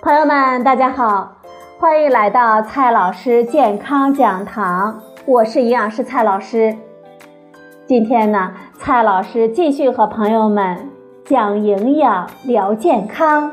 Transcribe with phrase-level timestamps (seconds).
[0.00, 1.36] 朋友们，大家好，
[1.76, 6.76] 欢迎来到蔡老师健康讲堂，我是营养师蔡老师。
[7.84, 10.88] 今天呢，蔡老师继续和朋友们
[11.24, 13.52] 讲营养、聊健康。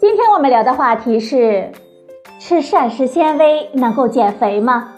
[0.00, 1.72] 今天我们聊的话题是：
[2.38, 4.90] 吃膳食纤维能够减肥吗？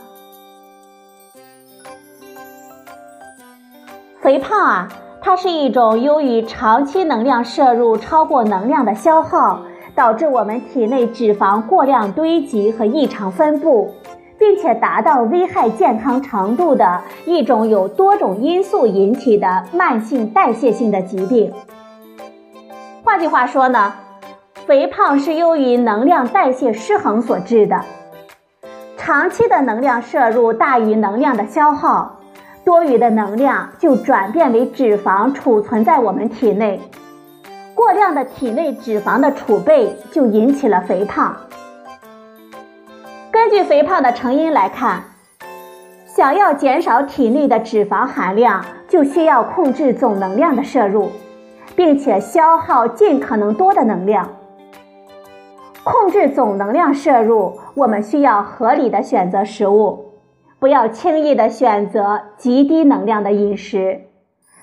[4.20, 4.88] 肥胖啊，
[5.26, 9.60] 它是一种由于长期能量摄入超过能量的消耗，
[9.92, 13.92] 导致我们体内脂肪过量堆积和异常分布，
[14.38, 21.52] 并且达到危害健康程度的一种由多种因素引起的慢性代谢性的疾病。
[23.02, 23.94] 换句话说呢，
[24.64, 27.80] 肥胖是由于能量代谢失衡所致的，
[28.96, 32.15] 长期的能量摄入大于能量的消耗。
[32.66, 36.80] 多余的能量就转变为脂肪储存在我们体内，
[37.76, 41.36] 过量的体内脂肪的储备就引起了肥胖。
[43.30, 45.04] 根据肥胖的成因来看，
[46.06, 51.12] 想要减少体内的脂肪含量，就需要控制总能量的摄入，
[51.76, 54.28] 并且消耗尽可能多的能量。
[55.84, 60.05] 控制总能量摄入，我们需要合理的选择食物。
[60.58, 64.00] 不要轻易的选择极低能量的饮食，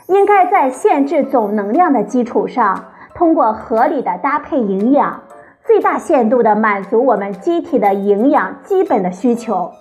[0.08, 5.22] 应该在限制总能量的基础上，通过合理的搭配营养，
[5.66, 9.72] 最大限度的满足我们机体的营养基本的需求。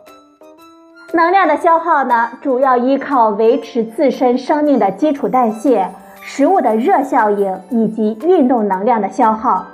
[1.15, 5.89] 能量的消耗呢，主要依靠维持自身生命的基础代谢、
[6.21, 9.67] 食物的热效应以及运动能量的消耗。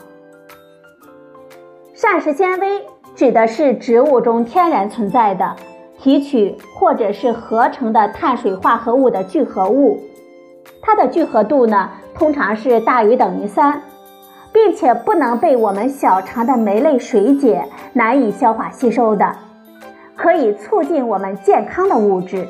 [1.94, 5.56] 膳食纤维指的是植物中天然存在的。
[6.00, 10.00] 提取或者是合成的碳水化合物的聚合物，
[10.81, 13.82] 它的聚合度呢通常是大于等于三，
[14.53, 19.32] 并且不能被我们小肠的酶类水解，难以消化吸收的，
[20.16, 22.47] 可以促进我们健康的物质。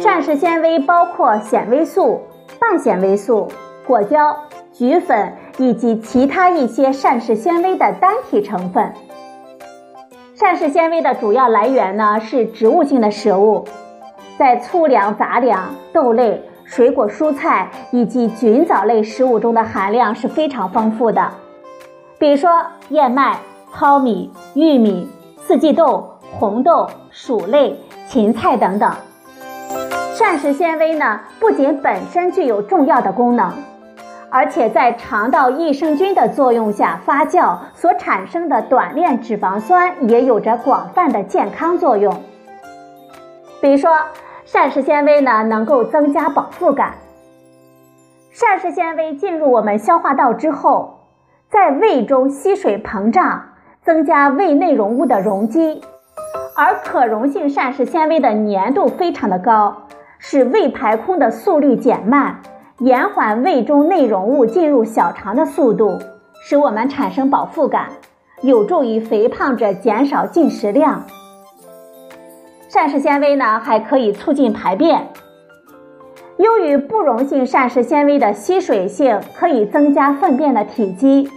[0.00, 2.20] 膳食纤维包括纤维素、
[2.58, 3.48] 半纤维素、
[3.86, 4.36] 果胶、
[4.72, 8.92] 菊粉以及其他一些膳食纤维的单体成分。
[10.42, 13.64] 膳食纤维的主要来源呢是植物性的食物，
[14.36, 21.30] 在粗粮、杂粮、豆类、水果、蔬菜以及菌藻类食物中的含量是非常丰富的，
[22.18, 23.38] 比如说燕麦、
[23.72, 25.08] 糙米、玉米、
[25.38, 28.92] 四季豆、红豆、薯类、芹菜等等。
[30.12, 33.52] 膳食纤维呢不仅本身具有重要的功能。
[34.34, 42.22] 而且在肠道益生菌的作用下发酵所产生的短链脂肪酸也有着广泛的健康作用。
[43.60, 43.90] 比如说，
[44.46, 46.94] 膳食纤维呢能够增加饱腹感。
[48.30, 51.00] 膳食纤维进入我们消化道之后，
[51.50, 53.50] 在胃中吸水膨胀，
[53.82, 55.82] 增加胃内容物的容积，
[56.56, 59.82] 而可溶性膳食纤维的粘度非常的高，
[60.18, 62.40] 使胃排空的速率减慢。
[62.82, 66.00] 延缓胃中内容物进入小肠的速度，
[66.42, 67.90] 使我们产生饱腹感，
[68.40, 71.04] 有助于肥胖者减少进食量。
[72.68, 75.06] 膳食纤维呢，还可以促进排便。
[76.38, 81.30] 由于不溶性膳食纤维的吸水性，可以增加粪便的体积，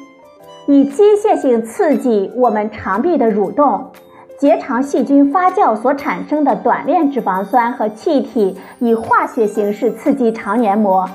[0.66, 3.92] 以机械性刺激我们肠壁的蠕动，
[4.40, 11.08] 结肠细菌发酵所产生的短链脂肪酸和气体，以化学形式刺激肠黏膜。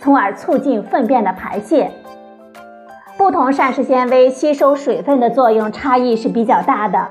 [0.00, 1.90] 从而促进粪便的排泄。
[3.16, 7.08] 不同膳食纤维吸收水分的作用差异是比较大的。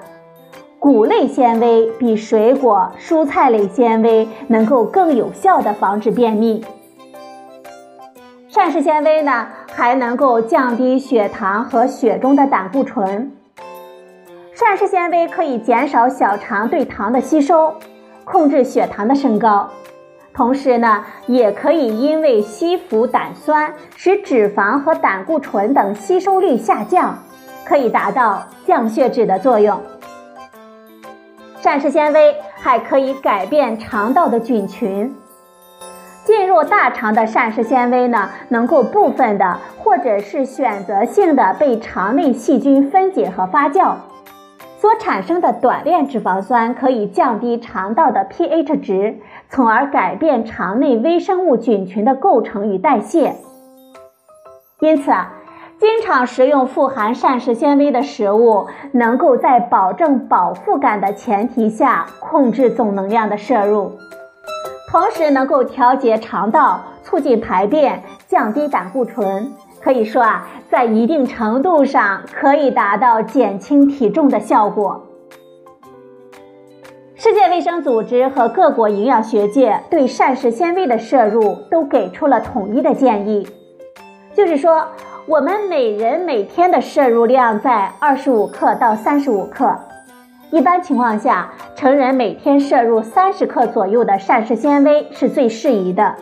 [0.80, 6.64] 谷类纤维比水果、蔬菜类纤维能够更有效的防止便秘。
[8.48, 13.32] 膳食纤维呢，还能够降低血糖和血中的胆固醇。
[14.54, 17.74] 膳食纤维可以减少小肠对糖的吸收，
[18.24, 19.70] 控制血糖的升高。
[20.38, 27.18] 同时呢，也可以因为吸附胆酸，使脂肪和胆固醇等吸收率下降，
[27.66, 29.82] 可以达到降血脂的作用。
[31.60, 35.12] 膳食纤维还可以改变肠道的菌群，
[36.24, 43.96] 进入大肠的膳食纤维呢，能够部分的或者是选择性的被肠内细菌分解和发酵，
[44.80, 49.18] 所产生的短链脂肪酸可以降低肠道的 pH 值。
[49.50, 53.36] 从而改变肠内微生物菌群的构成与代谢。
[54.80, 55.34] 因此啊，
[55.80, 63.94] 经常食用富含膳食纤维的食物，能够在保证饱腹感的前提下控制总能量的摄入，
[64.92, 69.52] 同时能够调节肠道，促进排便，降低胆固醇，
[69.82, 75.07] 可以说啊，在一定程度上可以达到减轻体重的效果。
[77.20, 83.48] 世界卫生组织和各国营养学界对膳食纤维的摄入都给出了统一的建议，
[84.36, 84.86] 就是说，
[85.26, 89.76] 我们每人每天的摄入量在二十五克到三十五克，
[90.52, 96.14] 一般情况下，成人每天摄入三十克左右的膳食纤维是最适宜的。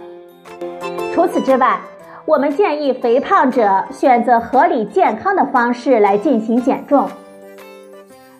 [1.14, 1.78] 除此之外，
[2.26, 7.06] 我们建议肥胖者选择合理健康的方式来进行减重。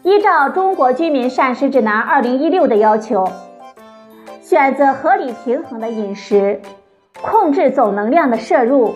[0.06, 3.28] 依照《中国居民膳食指南（二零一六）》的要求，
[4.40, 6.62] 选择合理平衡的饮食，
[7.24, 8.94] 控制总能量的摄入，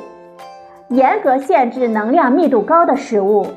[0.90, 3.48] 严格限制能量密度高的食物，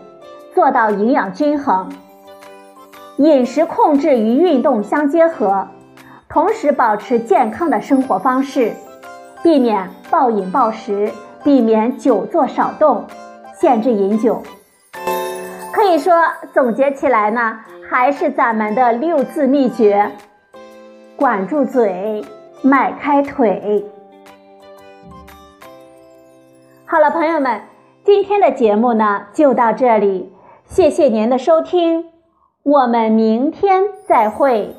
[0.54, 1.92] 做到营养均衡。
[3.18, 5.68] 饮食控制与运动相结合，
[6.30, 8.72] 同时保持健康的生活方式，
[9.42, 11.12] 避免暴饮暴食，
[11.44, 13.04] 避免久坐少动，
[13.60, 14.42] 限制饮酒。
[15.72, 16.14] 可以说，
[16.52, 17.58] 总结起来呢，
[17.88, 20.10] 还是咱们的六字秘诀：
[21.16, 22.22] 管住嘴，
[22.62, 23.84] 迈开腿。
[26.84, 27.62] 好了，朋友们，
[28.04, 30.30] 今天的节目呢就到这里，
[30.66, 32.04] 谢谢您的收听，
[32.62, 34.76] 我们明天再会。